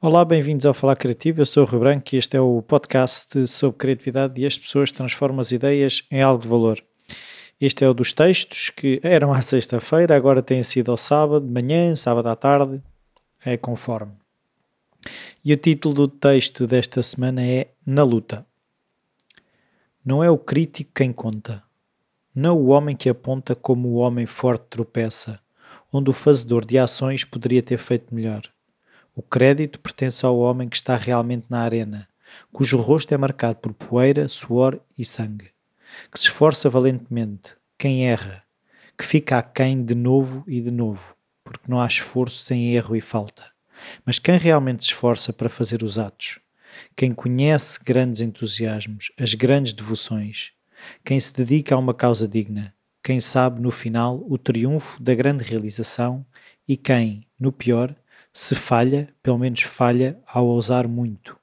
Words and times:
Olá, 0.00 0.24
bem-vindos 0.24 0.64
ao 0.64 0.72
Falar 0.72 0.96
Criativo. 0.96 1.42
Eu 1.42 1.46
sou 1.46 1.64
o 1.64 1.66
Rui 1.66 2.02
e 2.12 2.16
este 2.16 2.34
é 2.34 2.40
o 2.40 2.62
podcast 2.62 3.46
sobre 3.46 3.76
criatividade 3.76 4.40
e 4.40 4.46
as 4.46 4.58
pessoas 4.58 4.90
transformam 4.90 5.40
as 5.40 5.52
ideias 5.52 6.02
em 6.10 6.22
algo 6.22 6.42
de 6.42 6.48
valor. 6.48 6.82
Este 7.60 7.84
é 7.84 7.88
o 7.88 7.92
dos 7.92 8.14
textos 8.14 8.70
que 8.70 9.00
eram 9.02 9.34
à 9.34 9.42
sexta-feira, 9.42 10.16
agora 10.16 10.42
têm 10.42 10.62
sido 10.62 10.90
ao 10.90 10.96
sábado 10.96 11.46
de 11.46 11.52
manhã, 11.52 11.94
sábado 11.94 12.28
à 12.28 12.36
tarde, 12.36 12.82
é 13.44 13.58
conforme. 13.58 14.12
E 15.44 15.52
o 15.52 15.58
título 15.58 15.94
do 15.94 16.08
texto 16.08 16.66
desta 16.66 17.02
semana 17.02 17.46
é 17.46 17.68
Na 17.84 18.02
Luta. 18.02 18.46
Não 20.02 20.24
é 20.24 20.30
o 20.30 20.38
crítico 20.38 20.92
quem 20.94 21.12
conta, 21.12 21.62
não 22.34 22.56
o 22.56 22.68
homem 22.68 22.96
que 22.96 23.10
aponta 23.10 23.54
como 23.54 23.88
o 23.88 23.94
homem 23.96 24.24
forte 24.24 24.64
tropeça, 24.70 25.38
onde 25.92 26.10
o 26.10 26.12
fazedor 26.12 26.64
de 26.64 26.78
ações 26.78 27.24
poderia 27.24 27.62
ter 27.62 27.78
feito 27.78 28.14
melhor. 28.14 28.42
O 29.14 29.22
crédito 29.22 29.80
pertence 29.80 30.24
ao 30.24 30.38
homem 30.38 30.68
que 30.68 30.76
está 30.76 30.96
realmente 30.96 31.46
na 31.50 31.60
arena, 31.60 32.08
cujo 32.52 32.78
rosto 32.78 33.12
é 33.12 33.16
marcado 33.16 33.58
por 33.58 33.72
poeira, 33.72 34.28
suor 34.28 34.80
e 34.96 35.04
sangue, 35.04 35.50
que 36.12 36.18
se 36.18 36.26
esforça 36.26 36.70
valentemente, 36.70 37.56
quem 37.76 38.06
erra, 38.08 38.42
que 38.96 39.04
fica 39.04 39.38
aquém 39.38 39.84
de 39.84 39.94
novo 39.94 40.44
e 40.46 40.60
de 40.60 40.70
novo, 40.70 41.16
porque 41.42 41.64
não 41.68 41.80
há 41.80 41.86
esforço 41.86 42.38
sem 42.38 42.74
erro 42.74 42.94
e 42.94 43.00
falta. 43.00 43.44
Mas 44.04 44.18
quem 44.18 44.36
realmente 44.36 44.84
se 44.84 44.90
esforça 44.90 45.32
para 45.32 45.48
fazer 45.48 45.82
os 45.82 45.98
atos, 45.98 46.38
quem 46.94 47.12
conhece 47.12 47.80
grandes 47.82 48.20
entusiasmos, 48.20 49.10
as 49.18 49.34
grandes 49.34 49.72
devoções, 49.72 50.52
quem 51.04 51.18
se 51.18 51.32
dedica 51.32 51.74
a 51.74 51.78
uma 51.78 51.94
causa 51.94 52.28
digna, 52.28 52.74
quem 53.02 53.20
sabe 53.20 53.60
no 53.60 53.70
final 53.70 54.24
o 54.28 54.36
triunfo 54.36 55.02
da 55.02 55.14
grande 55.14 55.44
realização 55.44 56.24
e 56.68 56.76
quem, 56.76 57.26
no 57.38 57.50
pior, 57.50 57.94
se 58.32 58.54
falha, 58.54 59.12
pelo 59.22 59.38
menos 59.38 59.62
falha 59.62 60.20
ao 60.26 60.46
ousar 60.46 60.86
muito, 60.86 61.36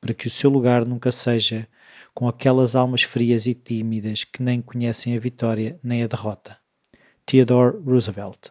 para 0.00 0.14
que 0.14 0.26
o 0.26 0.30
seu 0.30 0.50
lugar 0.50 0.84
nunca 0.84 1.12
seja 1.12 1.68
com 2.14 2.28
aquelas 2.28 2.74
almas 2.74 3.02
frias 3.02 3.46
e 3.46 3.54
tímidas 3.54 4.24
que 4.24 4.42
nem 4.42 4.60
conhecem 4.60 5.16
a 5.16 5.20
vitória 5.20 5.78
nem 5.82 6.02
a 6.02 6.06
derrota. 6.06 6.58
Theodore 7.24 7.78
Roosevelt. 7.78 8.50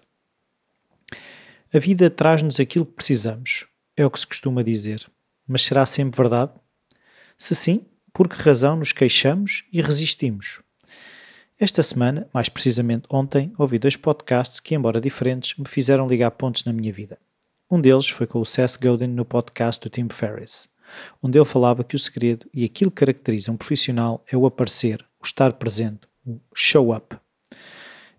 A 1.74 1.80
vida 1.80 2.10
traz-nos 2.10 2.60
aquilo 2.60 2.86
que 2.86 2.94
precisamos, 2.94 3.66
é 3.96 4.06
o 4.06 4.12
que 4.12 4.20
se 4.20 4.28
costuma 4.28 4.64
dizer. 4.64 5.10
Mas 5.48 5.64
será 5.64 5.86
sempre 5.86 6.18
verdade? 6.18 6.54
Se 7.38 7.56
sim, 7.56 7.86
por 8.14 8.30
que 8.30 8.42
razão 8.42 8.76
nos 8.76 8.92
queixamos 8.92 9.64
e 9.72 9.82
resistimos? 9.82 10.62
Esta 11.64 11.84
semana, 11.84 12.28
mais 12.34 12.50
precisamente 12.50 13.06
ontem, 13.08 13.54
ouvi 13.56 13.78
dois 13.78 13.96
podcasts 13.96 14.60
que, 14.60 14.74
embora 14.74 15.00
diferentes, 15.00 15.56
me 15.60 15.68
fizeram 15.68 16.08
ligar 16.08 16.32
pontos 16.32 16.66
na 16.66 16.74
minha 16.74 16.92
vida. 16.92 17.20
Um 17.70 17.80
deles 17.80 18.10
foi 18.10 18.26
com 18.26 18.40
o 18.40 18.46
Seth 18.46 18.80
Godin 18.82 19.10
no 19.10 19.24
podcast 19.24 19.80
do 19.80 19.88
Tim 19.88 20.10
Ferriss, 20.10 20.68
onde 21.22 21.38
ele 21.38 21.46
falava 21.46 21.84
que 21.84 21.96
o 21.96 22.00
segredo 22.00 22.50
e 22.52 22.66
aquilo 22.66 22.90
que 22.90 23.06
caracteriza 23.06 23.52
um 23.52 23.58
profissional 23.58 24.26
é 24.28 24.36
o 24.36 24.48
aparecer, 24.48 25.06
o 25.22 25.24
estar 25.24 25.54
presente, 25.54 26.00
o 26.26 26.40
show 26.56 26.96
up. 26.96 27.16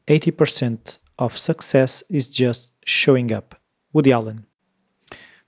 80% 0.07 1.01
of 1.19 1.37
success 1.37 2.05
is 2.09 2.31
just 2.33 2.73
showing 2.87 3.35
up. 3.35 3.57
Woody 3.93 4.13
Allen. 4.13 4.52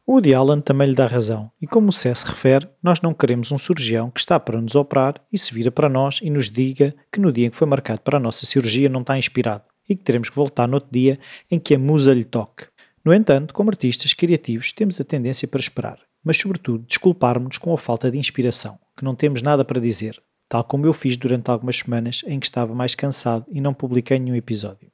Woody 0.06 0.34
Allen 0.34 0.60
também 0.60 0.88
lhe 0.88 0.94
dá 0.94 1.06
razão, 1.06 1.50
e 1.62 1.66
como 1.66 1.88
o 1.88 1.92
Seth 1.92 2.24
refere, 2.24 2.69
nós 2.83 3.00
não 3.00 3.14
queremos 3.14 3.50
um 3.50 3.56
cirurgião 3.56 4.11
que 4.11 4.20
está 4.20 4.38
para 4.38 4.61
nos 4.61 4.74
operar 4.74 5.14
e 5.33 5.38
se 5.38 5.55
vira 5.55 5.70
para 5.70 5.88
nós 5.88 6.20
e 6.22 6.28
nos 6.28 6.50
diga 6.50 6.94
que 7.11 7.19
no 7.19 7.33
dia 7.33 7.46
em 7.46 7.50
que 7.50 7.56
foi 7.56 7.66
marcado 7.66 8.02
para 8.02 8.19
a 8.19 8.20
nossa 8.20 8.44
cirurgia 8.44 8.91
não 8.91 9.00
está 9.00 9.16
inspirado 9.16 9.64
e 9.88 9.96
que 9.96 10.02
teremos 10.02 10.28
que 10.28 10.36
voltar 10.36 10.69
no 10.69 10.74
outro 10.74 10.91
dia 10.92 11.19
em 11.50 11.58
que 11.58 11.74
a 11.74 11.78
musa 11.78 12.12
lhe 12.12 12.22
toque. 12.22 12.66
No 13.02 13.14
entanto, 13.14 13.55
como 13.55 13.70
artistas 13.70 14.12
criativos, 14.12 14.72
temos 14.72 15.00
a 15.00 15.05
tendência 15.05 15.48
para 15.48 15.61
esperar, 15.61 15.98
mas 16.22 16.36
sobretudo 16.36 16.84
desculparmos-nos 16.86 17.56
com 17.56 17.72
a 17.72 17.78
falta 17.78 18.11
de 18.11 18.18
inspiração, 18.18 18.78
que 18.94 19.05
não 19.05 19.14
temos 19.14 19.40
nada 19.40 19.64
para 19.64 19.80
dizer, 19.80 20.23
tal 20.51 20.64
como 20.64 20.84
eu 20.84 20.92
fiz 20.92 21.17
durante 21.17 21.51
algumas 21.51 21.78
semanas 21.78 22.23
em 22.27 22.39
que 22.39 22.45
estava 22.45 22.74
mais 22.74 22.95
cansado 22.95 23.46
e 23.48 23.58
não 23.58 23.73
publiquei 23.73 24.18
nenhum 24.18 24.36
episódio. 24.36 24.92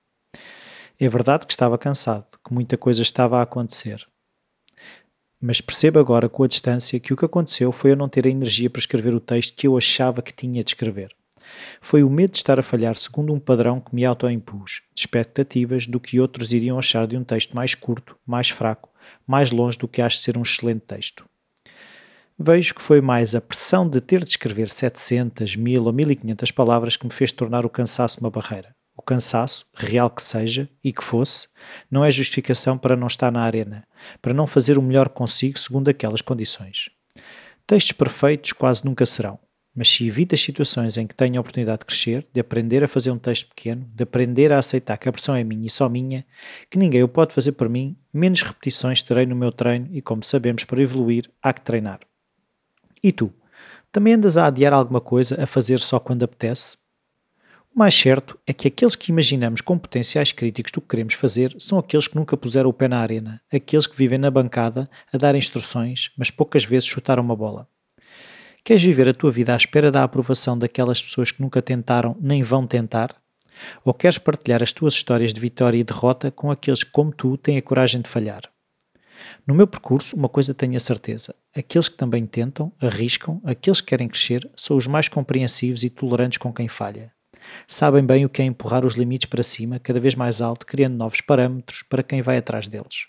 É 1.00 1.08
verdade 1.08 1.48
que 1.48 1.52
estava 1.52 1.76
cansado, 1.76 2.26
que 2.46 2.54
muita 2.54 2.78
coisa 2.78 3.02
estava 3.02 3.40
a 3.40 3.42
acontecer. 3.42 4.06
Mas 5.42 5.60
percebo 5.60 5.98
agora 5.98 6.28
com 6.28 6.42
a 6.42 6.46
distância 6.46 7.00
que 7.00 7.14
o 7.14 7.16
que 7.16 7.24
aconteceu 7.24 7.72
foi 7.72 7.92
eu 7.92 7.96
não 7.96 8.10
ter 8.10 8.26
a 8.26 8.30
energia 8.30 8.68
para 8.68 8.78
escrever 8.78 9.14
o 9.14 9.20
texto 9.20 9.54
que 9.54 9.66
eu 9.66 9.76
achava 9.76 10.20
que 10.20 10.34
tinha 10.34 10.62
de 10.62 10.70
escrever. 10.70 11.16
Foi 11.80 12.02
o 12.02 12.10
medo 12.10 12.32
de 12.32 12.38
estar 12.38 12.60
a 12.60 12.62
falhar 12.62 12.94
segundo 12.94 13.32
um 13.32 13.40
padrão 13.40 13.80
que 13.80 13.94
me 13.94 14.04
autoimpus, 14.04 14.82
de 14.94 15.00
expectativas 15.00 15.86
do 15.86 15.98
que 15.98 16.20
outros 16.20 16.52
iriam 16.52 16.78
achar 16.78 17.06
de 17.06 17.16
um 17.16 17.24
texto 17.24 17.56
mais 17.56 17.74
curto, 17.74 18.16
mais 18.26 18.50
fraco, 18.50 18.90
mais 19.26 19.50
longe 19.50 19.78
do 19.78 19.88
que 19.88 20.02
acho 20.02 20.18
ser 20.18 20.36
um 20.36 20.42
excelente 20.42 20.82
texto. 20.82 21.24
Vejo 22.38 22.74
que 22.74 22.82
foi 22.82 23.00
mais 23.00 23.34
a 23.34 23.40
pressão 23.40 23.88
de 23.88 24.00
ter 24.00 24.22
de 24.22 24.30
escrever 24.30 24.68
700, 24.68 25.56
1000 25.56 25.84
ou 25.84 25.92
1500 25.92 26.50
palavras 26.50 26.96
que 26.96 27.06
me 27.06 27.12
fez 27.12 27.32
tornar 27.32 27.64
o 27.64 27.70
cansaço 27.70 28.20
uma 28.20 28.30
barreira. 28.30 28.74
O 29.00 29.02
cansaço, 29.02 29.64
real 29.74 30.10
que 30.10 30.20
seja 30.20 30.68
e 30.84 30.92
que 30.92 31.02
fosse, 31.02 31.48
não 31.90 32.04
é 32.04 32.10
justificação 32.10 32.76
para 32.76 32.94
não 32.94 33.06
estar 33.06 33.32
na 33.32 33.40
arena, 33.40 33.82
para 34.20 34.34
não 34.34 34.46
fazer 34.46 34.76
o 34.76 34.82
melhor 34.82 35.08
consigo 35.08 35.58
segundo 35.58 35.88
aquelas 35.88 36.20
condições. 36.20 36.90
Textos 37.66 37.92
perfeitos 37.92 38.52
quase 38.52 38.84
nunca 38.84 39.06
serão. 39.06 39.38
Mas 39.74 39.88
se 39.88 40.06
evita 40.06 40.34
as 40.34 40.42
situações 40.42 40.98
em 40.98 41.06
que 41.06 41.14
tenho 41.14 41.38
a 41.38 41.40
oportunidade 41.40 41.78
de 41.78 41.86
crescer, 41.86 42.26
de 42.30 42.40
aprender 42.40 42.84
a 42.84 42.88
fazer 42.88 43.10
um 43.10 43.18
texto 43.18 43.48
pequeno, 43.48 43.90
de 43.90 44.02
aprender 44.02 44.52
a 44.52 44.58
aceitar 44.58 44.98
que 44.98 45.08
a 45.08 45.12
pressão 45.12 45.34
é 45.34 45.42
minha 45.42 45.66
e 45.66 45.70
só 45.70 45.88
minha, 45.88 46.26
que 46.68 46.78
ninguém 46.78 47.02
o 47.02 47.08
pode 47.08 47.32
fazer 47.32 47.52
por 47.52 47.70
mim, 47.70 47.96
menos 48.12 48.42
repetições 48.42 49.02
terei 49.02 49.24
no 49.24 49.34
meu 49.34 49.50
treino 49.50 49.88
e, 49.92 50.02
como 50.02 50.22
sabemos, 50.22 50.64
para 50.64 50.82
evoluir 50.82 51.30
há 51.42 51.54
que 51.54 51.62
treinar. 51.62 52.00
E 53.02 53.12
tu? 53.12 53.32
Também 53.90 54.12
andas 54.12 54.36
a 54.36 54.46
adiar 54.46 54.74
alguma 54.74 55.00
coisa 55.00 55.42
a 55.42 55.46
fazer 55.46 55.78
só 55.78 55.98
quando 55.98 56.22
apetece? 56.22 56.76
O 57.72 57.78
mais 57.78 57.94
certo 57.94 58.36
é 58.46 58.52
que 58.52 58.66
aqueles 58.66 58.96
que 58.96 59.12
imaginamos 59.12 59.60
como 59.60 59.78
potenciais 59.78 60.32
críticos 60.32 60.72
do 60.72 60.80
que 60.80 60.88
queremos 60.88 61.14
fazer 61.14 61.54
são 61.60 61.78
aqueles 61.78 62.08
que 62.08 62.16
nunca 62.16 62.36
puseram 62.36 62.68
o 62.68 62.72
pé 62.72 62.88
na 62.88 62.98
arena, 62.98 63.40
aqueles 63.50 63.86
que 63.86 63.96
vivem 63.96 64.18
na 64.18 64.30
bancada 64.30 64.90
a 65.12 65.16
dar 65.16 65.36
instruções, 65.36 66.10
mas 66.18 66.32
poucas 66.32 66.64
vezes 66.64 66.88
chutaram 66.88 67.22
uma 67.22 67.36
bola. 67.36 67.68
Queres 68.64 68.82
viver 68.82 69.08
a 69.08 69.14
tua 69.14 69.30
vida 69.30 69.54
à 69.54 69.56
espera 69.56 69.90
da 69.90 70.02
aprovação 70.02 70.58
daquelas 70.58 71.00
pessoas 71.00 71.30
que 71.30 71.40
nunca 71.40 71.62
tentaram 71.62 72.16
nem 72.20 72.42
vão 72.42 72.66
tentar? 72.66 73.14
Ou 73.84 73.94
queres 73.94 74.18
partilhar 74.18 74.62
as 74.62 74.72
tuas 74.72 74.94
histórias 74.94 75.32
de 75.32 75.40
vitória 75.40 75.78
e 75.78 75.84
derrota 75.84 76.30
com 76.30 76.50
aqueles 76.50 76.82
que, 76.82 76.90
como 76.90 77.12
tu, 77.12 77.36
têm 77.36 77.56
a 77.56 77.62
coragem 77.62 78.00
de 78.00 78.08
falhar? 78.08 78.42
No 79.46 79.54
meu 79.54 79.66
percurso, 79.66 80.16
uma 80.16 80.28
coisa 80.28 80.52
tenho 80.52 80.76
a 80.76 80.80
certeza: 80.80 81.34
aqueles 81.54 81.88
que 81.88 81.96
também 81.96 82.26
tentam, 82.26 82.72
arriscam, 82.80 83.40
aqueles 83.44 83.80
que 83.80 83.88
querem 83.88 84.08
crescer, 84.08 84.50
são 84.56 84.76
os 84.76 84.88
mais 84.88 85.08
compreensivos 85.08 85.84
e 85.84 85.90
tolerantes 85.90 86.38
com 86.38 86.52
quem 86.52 86.66
falha. 86.66 87.12
Sabem 87.66 88.04
bem 88.04 88.24
o 88.24 88.28
que 88.28 88.42
é 88.42 88.44
empurrar 88.44 88.84
os 88.84 88.94
limites 88.94 89.28
para 89.28 89.42
cima, 89.42 89.78
cada 89.78 90.00
vez 90.00 90.14
mais 90.14 90.40
alto, 90.40 90.66
criando 90.66 90.96
novos 90.96 91.20
parâmetros 91.20 91.82
para 91.82 92.02
quem 92.02 92.22
vai 92.22 92.36
atrás 92.36 92.68
deles. 92.68 93.06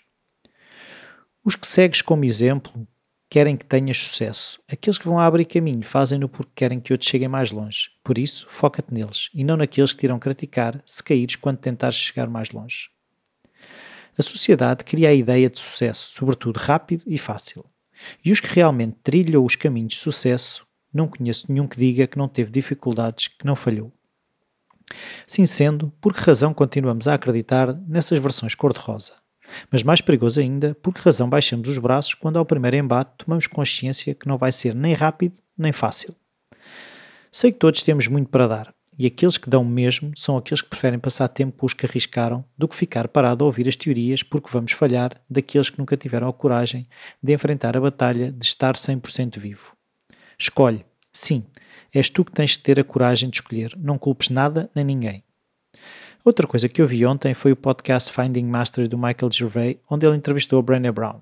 Os 1.44 1.56
que 1.56 1.66
segues 1.66 2.02
como 2.02 2.24
exemplo 2.24 2.86
querem 3.28 3.56
que 3.56 3.64
tenhas 3.64 3.98
sucesso. 3.98 4.60
Aqueles 4.68 4.98
que 4.98 5.06
vão 5.06 5.18
abrir 5.18 5.46
caminho 5.46 5.82
fazem-no 5.82 6.28
porque 6.28 6.52
querem 6.54 6.78
que 6.78 6.92
outros 6.92 7.08
cheguem 7.08 7.28
mais 7.28 7.50
longe. 7.50 7.88
Por 8.04 8.18
isso, 8.18 8.46
foca-te 8.48 8.92
neles 8.92 9.30
e 9.32 9.42
não 9.42 9.56
naqueles 9.56 9.92
que 9.92 10.00
te 10.00 10.04
irão 10.04 10.18
criticar 10.18 10.82
se 10.84 11.02
caíres 11.02 11.34
quando 11.36 11.56
tentares 11.56 11.96
chegar 11.96 12.28
mais 12.28 12.50
longe. 12.50 12.90
A 14.18 14.22
sociedade 14.22 14.84
cria 14.84 15.08
a 15.08 15.14
ideia 15.14 15.48
de 15.48 15.58
sucesso, 15.58 16.12
sobretudo 16.12 16.58
rápido 16.58 17.04
e 17.06 17.16
fácil. 17.16 17.64
E 18.22 18.30
os 18.30 18.38
que 18.38 18.48
realmente 18.54 18.98
trilham 19.02 19.44
os 19.44 19.56
caminhos 19.56 19.94
de 19.94 20.00
sucesso, 20.00 20.66
não 20.92 21.08
conheço 21.08 21.50
nenhum 21.50 21.66
que 21.66 21.78
diga 21.78 22.06
que 22.06 22.18
não 22.18 22.28
teve 22.28 22.50
dificuldades, 22.50 23.28
que 23.28 23.46
não 23.46 23.56
falhou. 23.56 23.90
Sim 25.26 25.46
sendo, 25.46 25.92
por 26.00 26.12
que 26.12 26.20
razão 26.20 26.52
continuamos 26.52 27.08
a 27.08 27.14
acreditar 27.14 27.72
nessas 27.88 28.18
versões 28.18 28.54
cor-de-rosa? 28.54 29.12
Mas 29.70 29.82
mais 29.82 30.00
perigoso 30.00 30.40
ainda, 30.40 30.74
por 30.74 30.94
que 30.94 31.00
razão 31.00 31.28
baixamos 31.28 31.68
os 31.68 31.78
braços 31.78 32.14
quando 32.14 32.38
ao 32.38 32.46
primeiro 32.46 32.76
embate 32.76 33.12
tomamos 33.18 33.46
consciência 33.46 34.14
que 34.14 34.26
não 34.26 34.38
vai 34.38 34.52
ser 34.52 34.74
nem 34.74 34.94
rápido 34.94 35.36
nem 35.56 35.72
fácil. 35.72 36.14
Sei 37.30 37.52
que 37.52 37.58
todos 37.58 37.82
temos 37.82 38.08
muito 38.08 38.28
para 38.28 38.48
dar, 38.48 38.74
e 38.98 39.06
aqueles 39.06 39.38
que 39.38 39.48
dão 39.48 39.64
mesmo 39.64 40.12
são 40.14 40.36
aqueles 40.36 40.60
que 40.60 40.68
preferem 40.68 40.98
passar 40.98 41.28
tempo 41.28 41.56
com 41.56 41.66
os 41.66 41.72
que 41.72 41.86
arriscaram 41.86 42.44
do 42.58 42.68
que 42.68 42.76
ficar 42.76 43.08
parado 43.08 43.42
a 43.42 43.46
ouvir 43.46 43.66
as 43.66 43.76
teorias 43.76 44.22
porque 44.22 44.50
vamos 44.50 44.72
falhar 44.72 45.18
daqueles 45.28 45.70
que 45.70 45.78
nunca 45.78 45.96
tiveram 45.96 46.28
a 46.28 46.32
coragem 46.32 46.86
de 47.22 47.32
enfrentar 47.32 47.76
a 47.76 47.80
batalha 47.80 48.30
de 48.30 48.44
estar 48.44 48.74
100% 48.74 49.38
vivo. 49.38 49.72
Escolhe. 50.38 50.84
Sim, 51.12 51.44
és 51.94 52.08
tu 52.08 52.24
que 52.24 52.32
tens 52.32 52.52
de 52.52 52.60
ter 52.60 52.80
a 52.80 52.84
coragem 52.84 53.28
de 53.28 53.36
escolher, 53.36 53.74
não 53.76 53.98
culpes 53.98 54.28
nada 54.28 54.70
nem 54.74 54.84
ninguém. 54.84 55.24
Outra 56.24 56.46
coisa 56.46 56.68
que 56.68 56.80
eu 56.80 56.86
vi 56.86 57.04
ontem 57.04 57.34
foi 57.34 57.52
o 57.52 57.56
podcast 57.56 58.12
Finding 58.12 58.44
Mastery 58.44 58.86
do 58.86 58.96
Michael 58.96 59.32
Gervais, 59.32 59.76
onde 59.90 60.06
ele 60.06 60.16
entrevistou 60.16 60.58
a 60.58 60.62
Brené 60.62 60.92
Brown. 60.92 61.20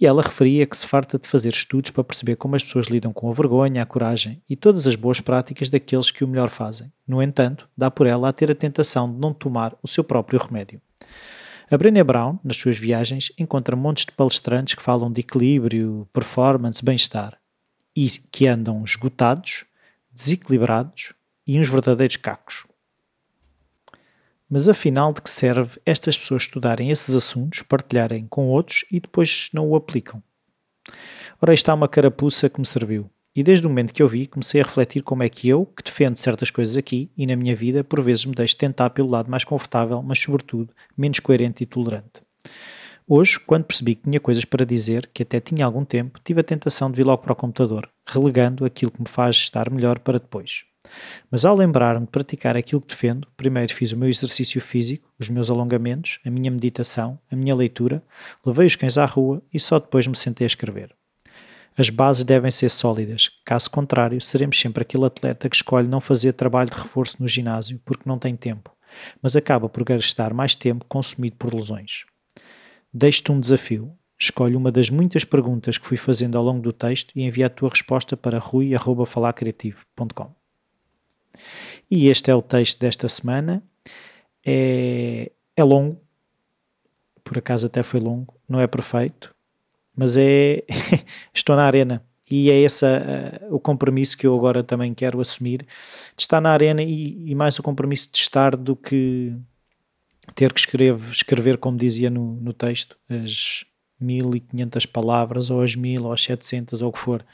E 0.00 0.06
ela 0.06 0.22
referia 0.22 0.66
que 0.66 0.76
se 0.76 0.86
farta 0.86 1.18
de 1.18 1.26
fazer 1.26 1.48
estudos 1.48 1.90
para 1.90 2.04
perceber 2.04 2.36
como 2.36 2.54
as 2.54 2.62
pessoas 2.62 2.86
lidam 2.86 3.12
com 3.12 3.30
a 3.30 3.32
vergonha, 3.32 3.82
a 3.82 3.86
coragem 3.86 4.40
e 4.48 4.54
todas 4.54 4.86
as 4.86 4.94
boas 4.94 5.20
práticas 5.20 5.70
daqueles 5.70 6.10
que 6.10 6.24
o 6.24 6.28
melhor 6.28 6.50
fazem. 6.50 6.92
No 7.06 7.22
entanto, 7.22 7.68
dá 7.76 7.90
por 7.90 8.06
ela 8.06 8.28
a 8.28 8.32
ter 8.32 8.50
a 8.50 8.54
tentação 8.54 9.12
de 9.12 9.18
não 9.18 9.32
tomar 9.32 9.76
o 9.82 9.88
seu 9.88 10.04
próprio 10.04 10.38
remédio. 10.38 10.80
A 11.70 11.76
Brené 11.76 12.02
Brown, 12.02 12.38
nas 12.42 12.56
suas 12.56 12.78
viagens, 12.78 13.30
encontra 13.38 13.76
montes 13.76 14.06
de 14.06 14.12
palestrantes 14.12 14.74
que 14.74 14.82
falam 14.82 15.12
de 15.12 15.20
equilíbrio, 15.20 16.08
performance, 16.12 16.82
bem-estar 16.82 17.36
e 17.94 18.08
que 18.08 18.46
andam 18.46 18.82
esgotados, 18.84 19.64
desequilibrados 20.18 21.12
e 21.46 21.60
uns 21.60 21.68
verdadeiros 21.68 22.16
cacos. 22.16 22.66
Mas 24.50 24.68
afinal, 24.68 25.12
de 25.12 25.22
que 25.22 25.30
serve 25.30 25.80
estas 25.86 26.18
pessoas 26.18 26.42
estudarem 26.42 26.90
esses 26.90 27.14
assuntos, 27.14 27.62
partilharem 27.62 28.26
com 28.26 28.48
outros 28.48 28.84
e 28.90 28.98
depois 28.98 29.48
não 29.52 29.68
o 29.68 29.76
aplicam? 29.76 30.20
Ora, 31.40 31.54
está 31.54 31.72
uma 31.72 31.86
carapuça 31.86 32.50
que 32.50 32.58
me 32.58 32.66
serviu. 32.66 33.08
E 33.36 33.44
desde 33.44 33.64
o 33.64 33.70
momento 33.70 33.94
que 33.94 34.02
eu 34.02 34.08
vi, 34.08 34.26
comecei 34.26 34.60
a 34.60 34.64
refletir 34.64 35.02
como 35.02 35.22
é 35.22 35.28
que 35.28 35.48
eu, 35.48 35.64
que 35.64 35.84
defendo 35.84 36.16
certas 36.16 36.50
coisas 36.50 36.76
aqui 36.76 37.08
e 37.16 37.24
na 37.24 37.36
minha 37.36 37.54
vida, 37.54 37.84
por 37.84 38.00
vezes 38.00 38.24
me 38.24 38.34
deixo 38.34 38.56
tentar 38.56 38.90
pelo 38.90 39.10
lado 39.10 39.30
mais 39.30 39.44
confortável, 39.44 40.02
mas 40.02 40.18
sobretudo 40.18 40.74
menos 40.96 41.20
coerente 41.20 41.62
e 41.62 41.66
tolerante. 41.66 42.22
Hoje, 43.10 43.40
quando 43.40 43.64
percebi 43.64 43.94
que 43.94 44.02
tinha 44.02 44.20
coisas 44.20 44.44
para 44.44 44.66
dizer, 44.66 45.08
que 45.14 45.22
até 45.22 45.40
tinha 45.40 45.64
algum 45.64 45.82
tempo, 45.82 46.20
tive 46.22 46.42
a 46.42 46.44
tentação 46.44 46.90
de 46.90 46.98
vir 46.98 47.06
logo 47.06 47.22
para 47.22 47.32
o 47.32 47.36
computador, 47.36 47.88
relegando 48.06 48.66
aquilo 48.66 48.90
que 48.90 49.00
me 49.00 49.08
faz 49.08 49.36
estar 49.36 49.70
melhor 49.70 49.98
para 49.98 50.18
depois. 50.18 50.64
Mas 51.30 51.46
ao 51.46 51.56
lembrar-me 51.56 52.04
de 52.04 52.12
praticar 52.12 52.54
aquilo 52.54 52.82
que 52.82 52.88
defendo, 52.88 53.26
primeiro 53.34 53.74
fiz 53.74 53.92
o 53.92 53.96
meu 53.96 54.10
exercício 54.10 54.60
físico, 54.60 55.10
os 55.18 55.30
meus 55.30 55.48
alongamentos, 55.48 56.18
a 56.22 56.28
minha 56.28 56.50
meditação, 56.50 57.18
a 57.32 57.34
minha 57.34 57.54
leitura, 57.54 58.02
levei 58.44 58.66
os 58.66 58.76
cães 58.76 58.98
à 58.98 59.06
rua 59.06 59.40
e 59.50 59.58
só 59.58 59.78
depois 59.78 60.06
me 60.06 60.14
sentei 60.14 60.44
a 60.44 60.48
escrever. 60.48 60.94
As 61.78 61.88
bases 61.88 62.24
devem 62.24 62.50
ser 62.50 62.68
sólidas, 62.68 63.30
caso 63.42 63.70
contrário, 63.70 64.20
seremos 64.20 64.60
sempre 64.60 64.82
aquele 64.82 65.06
atleta 65.06 65.48
que 65.48 65.56
escolhe 65.56 65.88
não 65.88 66.02
fazer 66.02 66.34
trabalho 66.34 66.68
de 66.68 66.76
reforço 66.76 67.16
no 67.20 67.26
ginásio 67.26 67.80
porque 67.86 68.06
não 68.06 68.18
tem 68.18 68.36
tempo, 68.36 68.70
mas 69.22 69.34
acaba 69.34 69.66
por 69.66 69.82
gastar 69.82 70.34
mais 70.34 70.54
tempo 70.54 70.84
consumido 70.86 71.36
por 71.36 71.54
lesões. 71.54 72.04
Deixo-te 72.92 73.32
um 73.32 73.40
desafio. 73.40 73.92
Escolhe 74.18 74.56
uma 74.56 74.72
das 74.72 74.90
muitas 74.90 75.24
perguntas 75.24 75.78
que 75.78 75.86
fui 75.86 75.96
fazendo 75.96 76.36
ao 76.36 76.44
longo 76.44 76.60
do 76.60 76.72
texto 76.72 77.12
e 77.14 77.22
envia 77.22 77.46
a 77.46 77.50
tua 77.50 77.70
resposta 77.70 78.16
para 78.16 78.38
rui.falacreativo.com. 78.38 80.34
E 81.90 82.08
este 82.08 82.30
é 82.30 82.34
o 82.34 82.42
texto 82.42 82.80
desta 82.80 83.08
semana. 83.08 83.62
É, 84.44 85.30
é 85.56 85.64
longo, 85.64 86.00
por 87.22 87.38
acaso 87.38 87.66
até 87.66 87.82
foi 87.82 88.00
longo, 88.00 88.34
não 88.48 88.60
é 88.60 88.66
perfeito, 88.66 89.34
mas 89.94 90.16
é 90.16 90.64
estou 91.34 91.54
na 91.54 91.64
arena 91.64 92.02
e 92.30 92.50
é 92.50 92.58
esse 92.60 92.84
uh, 92.84 93.54
o 93.54 93.58
compromisso 93.58 94.16
que 94.16 94.26
eu 94.26 94.34
agora 94.36 94.62
também 94.62 94.94
quero 94.94 95.20
assumir 95.20 95.66
de 96.16 96.22
estar 96.22 96.40
na 96.40 96.50
arena 96.50 96.82
e, 96.82 97.30
e 97.30 97.34
mais 97.34 97.58
o 97.58 97.62
compromisso 97.62 98.10
de 98.10 98.18
estar 98.18 98.56
do 98.56 98.76
que 98.76 99.34
ter 100.34 100.52
que 100.52 100.60
escrever, 100.60 101.10
escrever 101.10 101.58
como 101.58 101.78
dizia 101.78 102.10
no, 102.10 102.34
no 102.34 102.52
texto, 102.52 102.96
as 103.08 103.64
1500 104.00 104.86
palavras 104.86 105.50
ou 105.50 105.62
as 105.62 105.74
1000 105.74 106.04
ou 106.04 106.12
as 106.12 106.22
700 106.22 106.82
ou 106.82 106.90
o 106.90 106.92
que 106.92 106.98
for. 106.98 107.24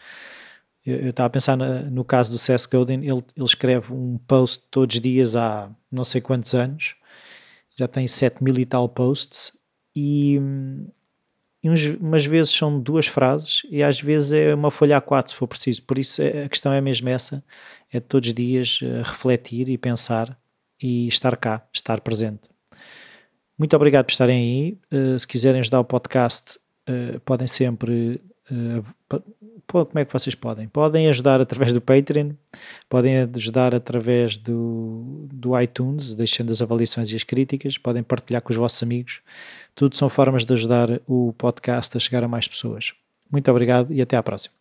Eu, 0.85 1.11
estava 1.11 1.26
a 1.29 1.31
pensar 1.31 1.56
no 1.56 2.05
caso 2.05 2.31
do 2.31 2.38
Seth 2.38 2.67
Godin, 2.70 3.00
ele, 3.00 3.25
ele 3.37 3.44
escreve 3.44 3.93
um 3.93 4.19
post 4.26 4.62
todos 4.70 4.96
os 4.96 5.00
dias 5.00 5.35
há 5.35 5.70
não 5.91 6.05
sei 6.05 6.20
quantos 6.20 6.55
anos, 6.55 6.94
já 7.76 7.88
tem 7.88 8.06
7 8.06 8.43
mil 8.44 8.58
e 8.58 8.67
tal 8.67 8.88
posts 8.88 9.52
e 9.96 10.38
e 11.64 11.70
uns, 11.70 11.82
umas 11.99 12.26
vezes 12.26 12.52
são 12.52 12.79
duas 12.79 13.06
frases 13.06 13.62
e 13.70 13.82
às 13.82 13.99
vezes 13.99 14.35
é 14.35 14.55
uma 14.55 14.70
folha 14.70 15.00
A4 15.00 15.29
se 15.29 15.35
for 15.35 15.49
preciso. 15.49 15.82
Por 15.85 15.99
isso 15.99 16.20
é, 16.20 16.44
a 16.44 16.49
questão 16.49 16.70
é 16.75 16.81
mesmo 16.81 17.08
essa, 17.08 17.43
é 17.91 17.99
todos 18.00 18.29
os 18.29 18.35
dias 18.35 18.81
uh, 18.82 19.02
refletir 19.02 19.70
e 19.70 19.79
pensar 19.79 20.38
e 20.81 21.08
estar 21.08 21.35
cá, 21.38 21.67
estar 21.73 22.02
presente. 22.02 22.54
Muito 23.59 23.75
obrigado 23.77 24.05
por 24.06 24.12
estarem 24.12 24.37
aí. 24.37 24.79
Uh, 24.93 25.19
se 25.19 25.27
quiserem 25.27 25.61
ajudar 25.61 25.81
o 25.81 25.85
podcast, 25.85 26.59
uh, 26.89 27.21
podem 27.21 27.47
sempre 27.47 28.21
como 29.67 29.99
é 29.99 30.05
que 30.05 30.12
vocês 30.12 30.35
podem? 30.35 30.69
Podem 30.69 31.09
ajudar 31.09 31.41
através 31.41 31.73
do 31.73 31.81
Patreon, 31.81 32.33
podem 32.89 33.17
ajudar 33.19 33.75
através 33.75 34.37
do, 34.37 35.27
do 35.33 35.59
iTunes, 35.59 36.15
deixando 36.15 36.51
as 36.51 36.61
avaliações 36.61 37.11
e 37.11 37.17
as 37.17 37.25
críticas, 37.25 37.79
podem 37.79 38.03
partilhar 38.03 38.43
com 38.43 38.53
os 38.53 38.56
vossos 38.56 38.83
amigos. 38.83 39.21
Tudo 39.75 39.97
são 39.97 40.09
formas 40.09 40.45
de 40.45 40.53
ajudar 40.53 41.01
o 41.06 41.33
podcast 41.39 41.97
a 41.97 42.01
chegar 42.01 42.23
a 42.23 42.29
mais 42.29 42.47
pessoas. 42.47 42.93
Muito 43.31 43.51
obrigado 43.51 43.93
e 43.93 44.03
até 44.03 44.17
à 44.17 44.23
próxima. 44.23 44.55